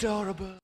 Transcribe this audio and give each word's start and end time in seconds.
Adorable. 0.00 0.58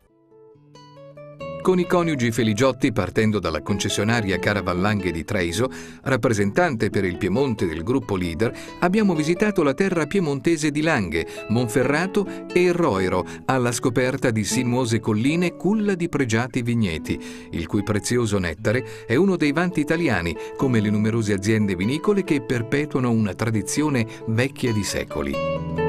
Con 1.60 1.80
i 1.80 1.86
coniugi 1.86 2.30
Feligiotti, 2.30 2.92
partendo 2.92 3.40
dalla 3.40 3.60
concessionaria 3.60 4.38
Caravallanghe 4.38 5.10
di 5.10 5.24
Treiso, 5.24 5.68
rappresentante 6.02 6.90
per 6.90 7.04
il 7.04 7.18
Piemonte 7.18 7.66
del 7.66 7.82
gruppo 7.82 8.14
Leader, 8.14 8.56
abbiamo 8.78 9.16
visitato 9.16 9.64
la 9.64 9.74
terra 9.74 10.06
piemontese 10.06 10.70
di 10.70 10.80
Langhe, 10.80 11.26
Monferrato 11.48 12.46
e 12.52 12.70
Roiro, 12.70 13.26
alla 13.46 13.72
scoperta 13.72 14.30
di 14.30 14.44
sinuose 14.44 15.00
colline 15.00 15.56
culla 15.56 15.96
di 15.96 16.08
pregiati 16.08 16.62
vigneti, 16.62 17.48
il 17.50 17.66
cui 17.66 17.82
prezioso 17.82 18.38
nettare 18.38 19.04
è 19.04 19.16
uno 19.16 19.36
dei 19.36 19.50
vanti 19.50 19.80
italiani, 19.80 20.36
come 20.56 20.78
le 20.78 20.90
numerose 20.90 21.32
aziende 21.32 21.74
vinicole 21.74 22.22
che 22.22 22.42
perpetuano 22.42 23.10
una 23.10 23.34
tradizione 23.34 24.06
vecchia 24.28 24.72
di 24.72 24.84
secoli. 24.84 25.85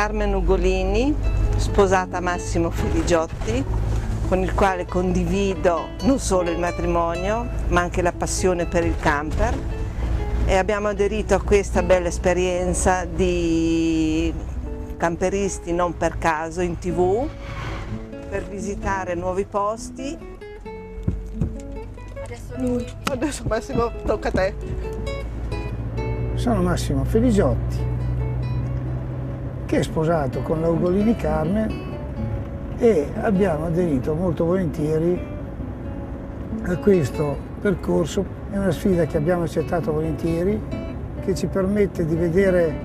Carmen 0.00 0.32
Ugolini, 0.32 1.14
sposata 1.56 2.16
a 2.16 2.20
Massimo 2.20 2.70
Feligiotti, 2.70 3.62
con 4.28 4.38
il 4.38 4.54
quale 4.54 4.86
condivido 4.86 5.88
non 6.04 6.18
solo 6.18 6.48
il 6.48 6.58
matrimonio, 6.58 7.46
ma 7.68 7.82
anche 7.82 8.00
la 8.00 8.12
passione 8.12 8.64
per 8.64 8.86
il 8.86 8.96
camper 8.98 9.54
e 10.46 10.56
abbiamo 10.56 10.88
aderito 10.88 11.34
a 11.34 11.42
questa 11.42 11.82
bella 11.82 12.08
esperienza 12.08 13.04
di 13.04 14.32
camperisti 14.96 15.74
non 15.74 15.94
per 15.94 16.16
caso 16.16 16.62
in 16.62 16.78
tv 16.78 17.28
per 18.30 18.44
visitare 18.44 19.14
nuovi 19.14 19.44
posti. 19.44 20.16
Adesso 22.24 22.54
lui. 22.56 22.86
Adesso 23.10 23.44
Massimo 23.46 23.92
tocca 24.06 24.28
a 24.28 24.30
te. 24.30 24.54
Sono 26.36 26.62
Massimo 26.62 27.04
Feligiotti, 27.04 27.76
che 29.70 29.78
è 29.78 29.82
sposato 29.84 30.42
con 30.42 30.60
la 30.60 30.68
Ugolini 30.68 31.14
Carmen 31.14 31.70
e 32.76 33.06
abbiamo 33.20 33.66
aderito 33.66 34.14
molto 34.14 34.44
volentieri 34.44 35.16
a 36.64 36.76
questo 36.78 37.36
percorso. 37.60 38.24
È 38.50 38.58
una 38.58 38.72
sfida 38.72 39.06
che 39.06 39.16
abbiamo 39.16 39.44
accettato 39.44 39.92
volentieri, 39.92 40.60
che 41.20 41.36
ci 41.36 41.46
permette 41.46 42.04
di 42.04 42.16
vedere 42.16 42.84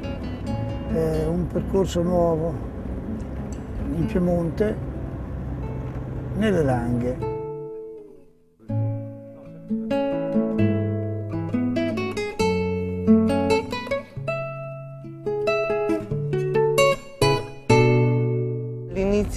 eh, 0.94 1.26
un 1.26 1.48
percorso 1.48 2.04
nuovo 2.04 2.54
in 3.96 4.06
Piemonte, 4.06 4.76
nelle 6.38 6.62
Langhe. 6.62 7.35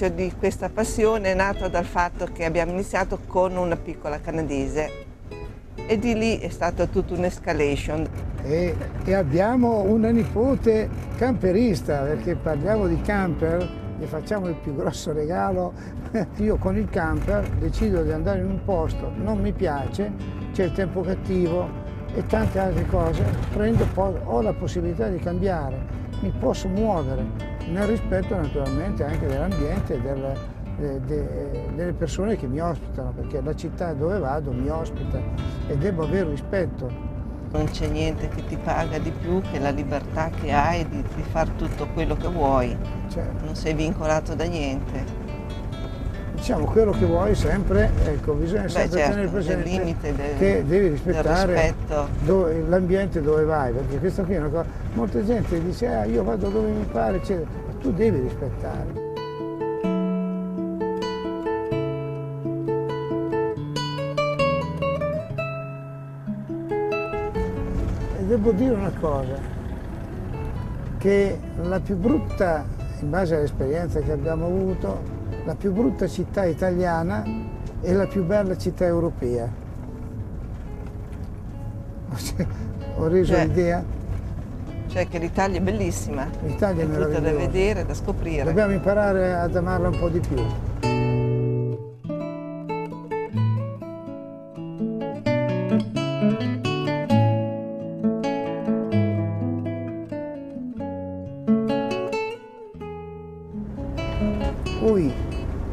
L'inizio 0.00 0.10
di 0.24 0.32
questa 0.38 0.68
passione 0.68 1.32
è 1.32 1.34
nato 1.34 1.66
dal 1.66 1.84
fatto 1.84 2.28
che 2.32 2.44
abbiamo 2.44 2.70
iniziato 2.70 3.18
con 3.26 3.56
una 3.56 3.74
piccola 3.74 4.20
canadese 4.20 5.06
e 5.74 5.98
di 5.98 6.14
lì 6.14 6.38
è 6.38 6.50
stata 6.50 6.86
tutta 6.86 7.14
un'escalation. 7.14 8.06
E, 8.44 8.76
e 9.04 9.14
abbiamo 9.14 9.80
una 9.80 10.10
nipote 10.10 10.88
camperista, 11.16 12.02
perché 12.02 12.36
parliamo 12.36 12.86
di 12.86 13.00
camper, 13.00 13.68
gli 13.98 14.04
facciamo 14.04 14.46
il 14.46 14.54
più 14.54 14.76
grosso 14.76 15.12
regalo. 15.12 15.72
Io 16.36 16.58
con 16.58 16.76
il 16.76 16.88
camper 16.88 17.48
decido 17.58 18.04
di 18.04 18.12
andare 18.12 18.38
in 18.38 18.50
un 18.50 18.60
posto, 18.64 19.10
non 19.16 19.40
mi 19.40 19.52
piace, 19.52 20.12
c'è 20.52 20.66
il 20.66 20.72
tempo 20.74 21.00
cattivo 21.00 21.68
e 22.14 22.24
tante 22.24 22.60
altre 22.60 22.86
cose, 22.86 23.24
prendo, 23.52 23.84
ho 23.96 24.42
la 24.42 24.52
possibilità 24.52 25.08
di 25.08 25.18
cambiare, 25.18 26.06
mi 26.20 26.32
posso 26.38 26.68
muovere, 26.68 27.24
nel 27.68 27.86
rispetto 27.86 28.34
naturalmente 28.34 29.04
anche 29.04 29.26
dell'ambiente 29.26 29.94
e 29.94 30.00
del, 30.00 30.38
de- 30.78 31.00
de- 31.04 31.64
delle 31.74 31.92
persone 31.92 32.36
che 32.36 32.46
mi 32.46 32.60
ospitano, 32.60 33.12
perché 33.12 33.40
la 33.40 33.54
città 33.54 33.92
dove 33.92 34.18
vado 34.18 34.52
mi 34.52 34.68
ospita 34.68 35.20
e 35.66 35.76
devo 35.76 36.04
avere 36.04 36.30
rispetto. 36.30 37.06
Non 37.50 37.64
c'è 37.64 37.88
niente 37.88 38.28
che 38.28 38.44
ti 38.44 38.58
paga 38.58 38.98
di 38.98 39.10
più 39.10 39.40
che 39.40 39.58
la 39.58 39.70
libertà 39.70 40.28
che 40.28 40.52
hai 40.52 40.86
di, 40.86 41.02
di 41.14 41.22
fare 41.22 41.56
tutto 41.56 41.86
quello 41.94 42.14
che 42.14 42.28
vuoi, 42.28 42.76
Cioè, 43.08 43.24
non 43.42 43.54
sei 43.54 43.72
vincolato 43.72 44.34
da 44.34 44.44
niente. 44.44 45.27
Diciamo 46.38 46.66
quello 46.66 46.92
che 46.92 47.04
vuoi 47.04 47.34
sempre, 47.34 47.90
ecco, 48.04 48.32
bisogna 48.34 48.62
Beh, 48.62 48.68
sempre 48.68 48.98
certo, 48.98 49.10
tenere 49.12 49.28
presente 49.28 49.68
limite 49.68 50.14
del- 50.14 50.38
che 50.38 50.64
devi 50.66 50.82
del 50.82 50.90
rispettare 50.92 51.74
dove- 52.24 52.62
l'ambiente 52.68 53.20
dove 53.20 53.44
vai, 53.44 53.72
perché 53.72 53.98
questo 53.98 54.22
qui 54.22 54.34
è 54.34 54.38
una 54.38 54.48
cosa, 54.48 54.66
molta 54.94 55.24
gente 55.24 55.62
dice 55.62 55.86
ah, 55.88 56.04
io 56.04 56.22
vado 56.22 56.48
dove 56.48 56.68
mi 56.70 56.84
pare, 56.90 57.16
eccetera, 57.16 57.48
ma 57.66 57.72
tu 57.80 57.92
devi 57.92 58.20
rispettare. 58.20 59.06
E 68.18 68.24
devo 68.26 68.52
dire 68.52 68.74
una 68.74 68.92
cosa, 68.98 69.38
che 70.98 71.38
la 71.62 71.80
più 71.80 71.96
brutta, 71.96 72.64
in 73.00 73.10
base 73.10 73.36
all'esperienza 73.36 74.00
che 74.00 74.12
abbiamo 74.12 74.46
avuto, 74.46 75.16
la 75.48 75.54
più 75.54 75.72
brutta 75.72 76.06
città 76.06 76.44
italiana 76.44 77.24
è 77.80 77.90
la 77.92 78.06
più 78.06 78.22
bella 78.22 78.54
città 78.58 78.84
europea. 78.84 79.50
Ho 82.98 83.06
reso 83.08 83.32
Cioè, 83.32 83.46
l'idea? 83.46 83.82
Cioè 84.88 85.08
che 85.08 85.18
l'Italia 85.18 85.58
è 85.58 85.62
bellissima, 85.62 86.28
L'Italia 86.44 86.84
è 86.84 86.86
è 86.86 86.90
tutta 86.90 87.20
da 87.20 87.32
vedere, 87.32 87.86
da 87.86 87.94
scoprire. 87.94 88.44
Dobbiamo 88.44 88.74
imparare 88.74 89.32
ad 89.32 89.56
amarla 89.56 89.88
un 89.88 89.98
po' 89.98 90.10
di 90.10 90.20
più. 90.20 90.36
Ui, 104.82 105.12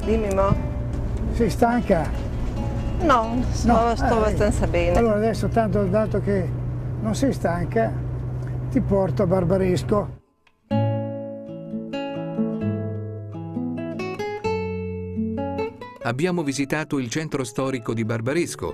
Dimmi 0.05 0.33
mo? 0.33 0.55
sei 1.33 1.49
stanca? 1.49 2.09
No, 3.01 3.43
sto, 3.51 3.71
No, 3.71 3.95
sto 3.95 4.05
eh, 4.05 4.17
abbastanza 4.17 4.67
bene. 4.67 4.97
Allora 4.97 5.15
adesso, 5.15 5.47
tanto 5.47 5.83
dato 5.83 6.21
che 6.21 6.47
non 7.01 7.15
sei 7.15 7.33
stanca, 7.33 7.91
ti 8.69 8.79
porto 8.79 9.23
a 9.23 9.27
Barbaresco. 9.27 10.23
abbiamo 16.05 16.43
visitato 16.43 16.99
il 16.99 17.09
centro 17.09 17.43
storico 17.43 17.93
di 17.93 18.05
Barbaresco. 18.05 18.73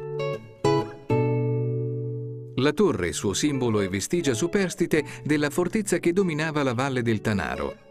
La 2.55 2.73
torre, 2.73 3.13
suo 3.13 3.33
simbolo 3.33 3.79
e 3.79 3.87
vestigia 3.87 4.33
superstite 4.33 5.03
della 5.23 5.49
fortezza 5.49 5.97
che 5.97 6.13
dominava 6.13 6.61
la 6.61 6.73
valle 6.73 7.01
del 7.01 7.21
Tanaro. 7.21 7.90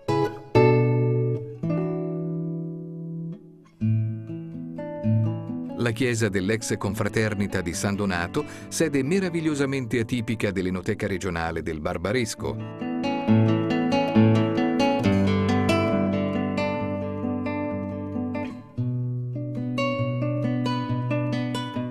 La 5.80 5.92
chiesa 5.92 6.28
dell'ex 6.28 6.76
confraternita 6.76 7.62
di 7.62 7.72
San 7.72 7.94
Donato, 7.94 8.44
sede 8.68 9.02
meravigliosamente 9.02 9.98
atipica 9.98 10.50
dell'Enoteca 10.50 11.06
regionale 11.06 11.62
del 11.62 11.80
Barbaresco. 11.80 12.54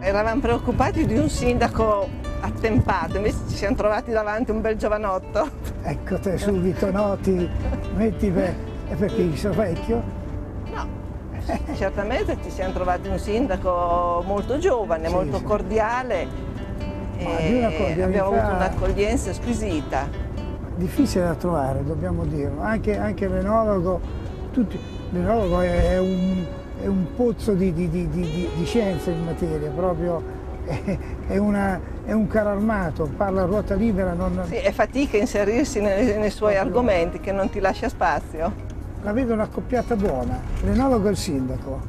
Eravamo 0.01 0.39
preoccupati 0.39 1.07
di 1.07 1.18
un 1.18 1.27
sindaco 1.27 2.07
attempato, 2.42 3.18
invece 3.18 3.38
ci 3.50 3.56
siamo 3.56 3.75
trovati 3.75 4.12
davanti 4.12 4.51
un 4.51 4.62
bel 4.62 4.77
giovanotto. 4.77 5.50
Ecco 5.81 6.19
te 6.19 6.38
subito, 6.38 6.92
no? 6.92 7.18
Ti 7.19 7.50
metti 7.95 8.30
per... 8.30 8.56
è 8.88 8.94
perché 8.94 9.21
io 9.24 9.35
sono 9.35 9.56
vecchio? 9.56 10.19
Certamente 11.75 12.37
ci 12.43 12.49
siamo 12.49 12.73
trovati 12.73 13.07
un 13.07 13.17
sindaco 13.17 14.23
molto 14.25 14.57
giovane, 14.57 15.07
Sì, 15.07 15.13
molto 15.13 15.37
sì. 15.37 15.43
cordiale 15.43 16.27
e 17.17 17.63
abbiamo 18.03 18.37
avuto 18.37 18.53
un'accoglienza 18.55 19.33
squisita. 19.33 20.07
difficile 20.75 21.25
da 21.25 21.35
trovare, 21.35 21.83
dobbiamo 21.83 22.23
dirlo. 22.25 22.61
Anche, 22.61 22.97
anche 22.97 23.27
l'enologo, 23.27 23.99
l'enologo 25.09 25.59
è, 25.59 25.97
un, 25.99 26.45
è 26.81 26.87
un 26.87 27.05
pozzo 27.15 27.51
di, 27.53 27.73
di- 27.73 27.89
di- 27.89 28.07
di- 28.09 28.49
scienza 28.65 29.09
in 29.11 29.25
materia, 29.25 29.69
proprio 29.71 30.21
è, 30.65 30.97
è 31.27 31.37
una- 31.37 31.79
è 32.05 32.13
un 32.13 32.27
carro 32.27 32.49
armato, 32.51 33.09
parla 33.17 33.41
a 33.41 33.45
ruota 33.45 33.75
libera, 33.75 34.13
non, 34.13 34.41
Sì, 34.47 34.55
è 34.55 34.71
fatica 34.71 35.17
inserirsi 35.17 35.81
nei, 35.81 36.17
nei 36.17 36.29
suoi 36.31 36.55
argomenti 36.55 37.19
che 37.19 37.31
non 37.33 37.49
ti 37.49 37.59
lascia 37.59 37.89
spazio. 37.89 38.67
La 39.01 39.13
vedo 39.13 39.33
una 39.33 39.47
coppiata 39.47 39.95
buona, 39.95 40.39
l'enologo 40.63 41.07
e 41.07 41.11
il 41.11 41.17
sindaco. 41.17 41.79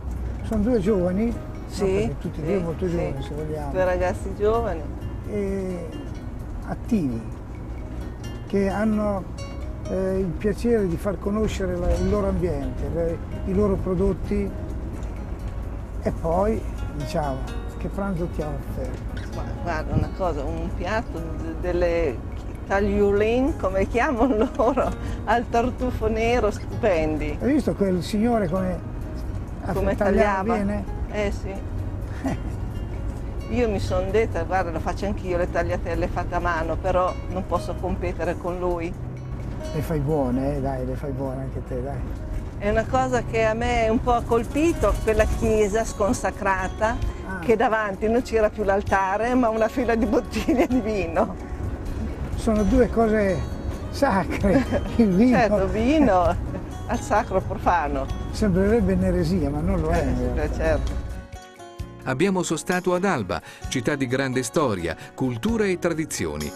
Sono 0.42 0.62
due 0.62 0.80
giovani, 0.80 1.26
no, 1.26 1.34
Sì, 1.66 1.84
perché 1.84 2.16
tutti 2.18 2.40
e 2.40 2.44
due 2.44 2.56
sì, 2.58 2.62
molto 2.62 2.84
sì. 2.86 2.90
giovani 2.92 3.22
se 3.22 3.34
vogliamo, 3.34 3.70
Due 3.72 3.84
ragazzi 3.84 4.34
giovani. 4.36 4.82
e 5.28 5.88
attivi, 6.66 7.22
che 8.46 8.68
hanno 8.68 9.24
eh, 9.88 10.18
il 10.20 10.26
piacere 10.26 10.86
di 10.86 10.96
far 10.96 11.18
conoscere 11.18 11.74
la- 11.76 11.92
il 11.92 12.08
loro 12.08 12.28
ambiente, 12.28 12.88
le- 12.94 13.18
i 13.46 13.54
loro 13.54 13.74
prodotti 13.74 14.48
e 16.02 16.10
poi 16.12 16.62
diciamo 16.94 17.38
che 17.78 17.88
pranzo 17.88 18.26
ti 18.26 18.40
offre. 18.40 18.88
Ma 19.34 19.42
guarda 19.62 19.94
una 19.96 20.10
cosa, 20.16 20.44
un 20.44 20.68
piatto 20.76 21.20
delle 21.60 22.16
tagliolin, 22.80 23.56
come 23.58 23.88
chiamano 23.88 24.48
loro, 24.56 24.88
al 25.24 25.44
tartufo 25.50 26.06
nero, 26.08 26.52
stupendi. 26.52 27.36
Hai 27.42 27.52
visto 27.54 27.74
quel 27.74 28.00
signore 28.00 28.48
come, 28.48 28.78
Come 29.72 29.96
tagliava 29.96 30.36
tagliava? 30.36 30.54
bene? 30.54 30.84
Eh 31.10 31.32
sì. 31.32 31.52
Io 33.52 33.68
mi 33.68 33.80
sono 33.80 34.08
detta, 34.12 34.44
guarda, 34.44 34.70
lo 34.70 34.78
faccio 34.78 35.06
anch'io 35.06 35.36
le 35.36 35.50
tagliatelle 35.50 36.06
fatte 36.06 36.36
a 36.36 36.38
mano, 36.38 36.76
però 36.76 37.12
non 37.30 37.44
posso 37.48 37.74
competere 37.80 38.38
con 38.38 38.60
lui. 38.60 38.92
Le 39.74 39.80
fai 39.82 39.98
buone, 39.98 40.56
eh, 40.56 40.60
dai, 40.60 40.86
le 40.86 40.94
fai 40.94 41.10
buone 41.10 41.42
anche 41.42 41.60
te, 41.66 41.82
dai. 41.82 41.98
È 42.58 42.70
una 42.70 42.84
cosa 42.88 43.24
che 43.28 43.44
a 43.44 43.54
me 43.54 43.88
un 43.88 44.00
po' 44.00 44.12
ha 44.12 44.22
colpito, 44.22 44.94
quella 45.02 45.24
chiesa 45.24 45.84
sconsacrata, 45.84 47.18
Ah. 47.30 47.38
che 47.38 47.54
davanti 47.54 48.08
non 48.08 48.22
c'era 48.22 48.50
più 48.50 48.64
l'altare, 48.64 49.34
ma 49.34 49.48
una 49.50 49.68
fila 49.68 49.94
di 49.94 50.04
bottiglie 50.06 50.66
di 50.66 50.80
vino. 50.80 51.48
Sono 52.40 52.62
due 52.64 52.88
cose 52.88 53.38
sacre, 53.90 54.64
il 54.96 55.10
vino 55.14 55.36
Certo, 55.36 55.68
vino 55.68 56.36
al 56.86 57.00
sacro 57.00 57.40
profano. 57.40 58.06
sembrerebbe 58.30 58.94
un'eresia, 58.94 59.50
ma 59.50 59.60
non 59.60 59.80
lo 59.80 59.90
è. 59.90 60.06
Eh, 60.36 60.50
certo. 60.54 61.08
Abbiamo 62.04 62.42
sostato 62.42 62.94
ad 62.94 63.04
Alba, 63.04 63.42
città 63.68 63.94
di 63.94 64.06
grande 64.06 64.42
storia, 64.42 64.96
cultura 65.14 65.66
e 65.66 65.78
tradizioni. 65.78 66.50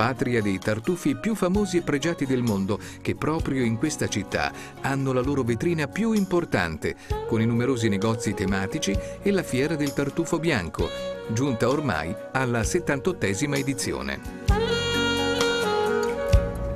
Patria 0.00 0.40
dei 0.40 0.58
tartufi 0.58 1.14
più 1.14 1.34
famosi 1.34 1.76
e 1.76 1.82
pregiati 1.82 2.24
del 2.24 2.40
mondo, 2.42 2.78
che 3.02 3.14
proprio 3.14 3.62
in 3.62 3.76
questa 3.76 4.06
città 4.08 4.50
hanno 4.80 5.12
la 5.12 5.20
loro 5.20 5.42
vetrina 5.42 5.88
più 5.88 6.12
importante, 6.12 6.96
con 7.26 7.42
i 7.42 7.44
numerosi 7.44 7.90
negozi 7.90 8.32
tematici 8.32 8.98
e 9.20 9.30
la 9.30 9.42
fiera 9.42 9.74
del 9.76 9.92
tartufo 9.92 10.38
bianco, 10.38 10.88
giunta 11.34 11.68
ormai 11.68 12.16
alla 12.32 12.60
78esima 12.62 13.58
edizione. 13.58 14.18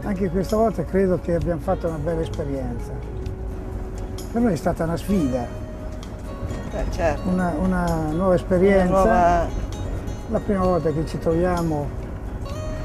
Anche 0.02 0.28
questa 0.28 0.56
volta 0.56 0.84
credo 0.84 1.18
che 1.18 1.34
abbiamo 1.34 1.62
fatto 1.62 1.88
una 1.88 1.96
bella 1.96 2.20
esperienza. 2.20 2.92
Per 4.32 4.42
noi 4.42 4.52
è 4.52 4.56
stata 4.56 4.84
una 4.84 4.98
sfida, 4.98 5.46
Eh, 6.72 6.84
certo. 6.90 7.26
una, 7.26 7.54
una 7.58 7.86
nuova 8.10 8.24
Una 8.26 8.34
esperienza. 8.34 8.84
nuova- 8.92 9.48
La 10.28 10.40
prima 10.40 10.62
volta 10.64 10.90
che 10.92 11.06
ci 11.06 11.18
troviamo 11.18 12.02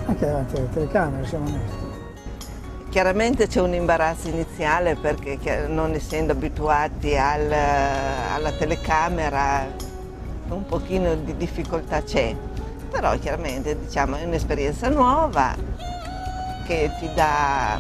anche 0.10 0.26
davanti 0.26 0.56
alle 0.58 0.70
telecamere, 0.70 1.26
siamo 1.26 1.48
onesti. 1.48 1.88
Chiaramente 2.90 3.48
c'è 3.48 3.62
un 3.62 3.74
imbarazzo 3.74 4.30
iniziale 4.30 4.96
perché 4.96 5.68
non 5.68 5.94
essendo 5.94 6.32
abituati 6.32 7.16
al- 7.16 7.52
alla 7.52 8.52
telecamera 8.52 9.68
un 10.50 10.66
pochino 10.66 11.14
di 11.16 11.38
difficoltà 11.38 12.02
c'è, 12.02 12.36
però 12.90 13.16
chiaramente 13.20 13.78
diciamo, 13.78 14.16
è 14.16 14.24
un'esperienza 14.26 14.90
nuova 14.90 15.56
che 16.66 16.90
ti 17.00 17.10
dà 17.14 17.80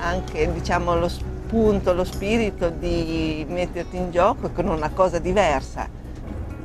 anche 0.00 0.52
diciamo, 0.52 0.94
lo 0.96 1.08
spunto, 1.08 1.92
lo 1.92 2.04
spirito 2.04 2.70
di 2.70 3.44
metterti 3.48 3.96
in 3.96 4.12
gioco 4.12 4.50
con 4.50 4.68
una 4.68 4.90
cosa 4.90 5.18
diversa. 5.18 5.88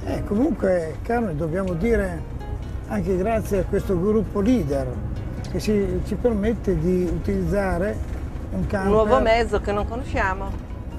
Eh, 0.05 0.23
comunque, 0.23 0.97
Carmen, 1.01 1.35
dobbiamo 1.35 1.73
dire 1.73 2.37
anche 2.89 3.17
grazie 3.17 3.59
a 3.59 3.63
questo 3.63 3.99
gruppo 3.99 4.41
leader 4.41 4.87
che 5.51 5.59
ci, 5.59 6.01
ci 6.05 6.15
permette 6.15 6.77
di 6.77 7.03
utilizzare 7.03 7.97
un 8.51 8.67
camper. 8.67 8.87
Un 8.87 8.93
nuovo 8.93 9.19
mezzo 9.21 9.59
che 9.61 9.71
non 9.71 9.87
conosciamo. 9.87 10.51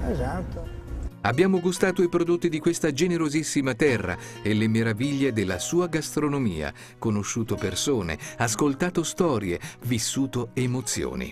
Esatto. 0.09 0.79
Abbiamo 1.21 1.59
gustato 1.59 2.01
i 2.01 2.09
prodotti 2.09 2.49
di 2.49 2.59
questa 2.59 2.91
generosissima 2.91 3.75
terra 3.75 4.17
e 4.41 4.53
le 4.55 4.67
meraviglie 4.67 5.31
della 5.31 5.59
sua 5.59 5.87
gastronomia, 5.87 6.73
conosciuto 6.97 7.55
persone, 7.55 8.17
ascoltato 8.37 9.03
storie, 9.03 9.59
vissuto 9.83 10.49
emozioni. 10.53 11.31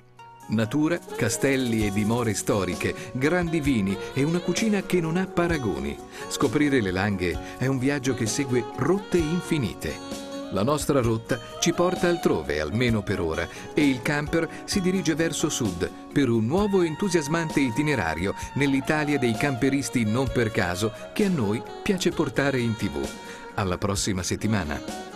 Natura, 0.49 0.99
castelli 1.15 1.87
e 1.87 1.91
dimore 1.91 2.33
storiche, 2.33 2.93
grandi 3.13 3.59
vini 3.59 3.97
e 4.13 4.23
una 4.23 4.39
cucina 4.39 4.81
che 4.81 4.99
non 4.99 5.17
ha 5.17 5.25
paragoni. 5.25 5.97
Scoprire 6.27 6.81
le 6.81 6.91
Langhe 6.91 7.37
è 7.57 7.65
un 7.65 7.79
viaggio 7.79 8.13
che 8.13 8.25
segue 8.27 8.63
rotte 8.75 9.17
infinite. 9.17 10.28
La 10.51 10.63
nostra 10.63 11.01
rotta 11.01 11.39
ci 11.59 11.73
porta 11.73 12.07
altrove, 12.07 12.59
almeno 12.59 13.03
per 13.03 13.21
ora, 13.21 13.47
e 13.73 13.87
il 13.87 14.01
camper 14.01 14.47
si 14.65 14.81
dirige 14.81 15.13
verso 15.13 15.49
sud 15.49 15.89
per 16.11 16.29
un 16.29 16.45
nuovo 16.45 16.81
entusiasmante 16.81 17.59
itinerario 17.59 18.33
nell'Italia 18.55 19.19
dei 19.19 19.33
camperisti 19.33 20.03
non 20.05 20.27
per 20.31 20.51
caso 20.51 20.91
che 21.13 21.25
a 21.25 21.29
noi 21.29 21.61
piace 21.83 22.11
portare 22.11 22.59
in 22.59 22.75
tv. 22.75 23.07
Alla 23.55 23.77
prossima 23.77 24.23
settimana. 24.23 25.07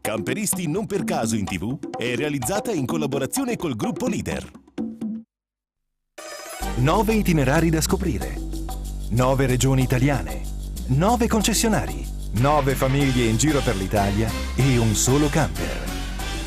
Camperisti 0.00 0.68
non 0.68 0.86
per 0.86 1.04
caso 1.04 1.36
in 1.36 1.44
TV 1.44 1.78
è 1.96 2.14
realizzata 2.16 2.70
in 2.70 2.86
collaborazione 2.86 3.56
col 3.56 3.76
gruppo 3.76 4.08
Leader. 4.08 4.50
Nove 6.76 7.14
itinerari 7.14 7.70
da 7.70 7.80
scoprire. 7.80 8.36
Nove 9.10 9.46
regioni 9.46 9.82
italiane. 9.82 10.42
Nove 10.88 11.28
concessionari. 11.28 12.01
Nove 12.40 12.74
famiglie 12.74 13.24
in 13.24 13.36
giro 13.36 13.60
per 13.60 13.76
l'Italia 13.76 14.26
e 14.56 14.78
un 14.78 14.94
solo 14.94 15.28
camper. 15.28 15.90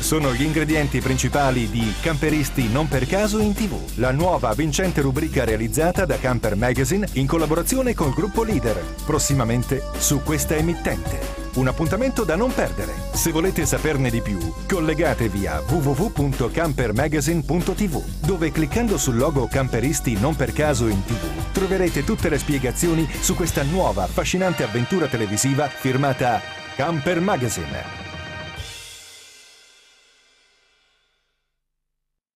Sono 0.00 0.34
gli 0.34 0.42
ingredienti 0.42 1.00
principali 1.00 1.70
di 1.70 1.94
Camperisti 2.00 2.68
non 2.68 2.88
per 2.88 3.06
caso 3.06 3.38
in 3.38 3.54
TV, 3.54 3.78
la 3.94 4.10
nuova 4.10 4.52
vincente 4.52 5.00
rubrica 5.00 5.44
realizzata 5.44 6.04
da 6.04 6.18
Camper 6.18 6.56
Magazine 6.56 7.06
in 7.12 7.26
collaborazione 7.26 7.94
col 7.94 8.12
gruppo 8.12 8.42
Leader, 8.42 8.82
prossimamente 9.04 9.80
su 9.96 10.22
questa 10.22 10.56
emittente. 10.56 11.44
Un 11.54 11.68
appuntamento 11.68 12.24
da 12.24 12.34
non 12.34 12.52
perdere. 12.52 12.92
Se 13.12 13.30
volete 13.30 13.64
saperne 13.64 14.10
di 14.10 14.20
più, 14.20 14.38
collegatevi 14.68 15.46
a 15.46 15.62
www.campermagazine.tv, 15.66 18.26
dove 18.26 18.50
cliccando 18.50 18.98
sul 18.98 19.16
logo 19.16 19.46
Camperisti 19.46 20.18
non 20.18 20.34
per 20.34 20.52
caso 20.52 20.88
in 20.88 21.04
TV 21.04 21.45
troverete 21.56 22.04
tutte 22.04 22.28
le 22.28 22.36
spiegazioni 22.36 23.08
su 23.20 23.34
questa 23.34 23.62
nuova 23.62 24.02
affascinante 24.02 24.62
avventura 24.62 25.06
televisiva 25.06 25.68
firmata 25.68 26.42
Camper 26.76 27.18
Magazine. 27.20 28.05